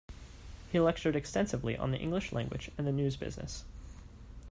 He 0.71 0.79
lectured 0.79 1.15
extensively 1.15 1.77
on 1.77 1.91
the 1.91 1.99
English 1.99 2.31
language 2.31 2.71
and 2.75 2.87
the 2.87 2.91
news 2.91 3.17
business. 3.17 3.65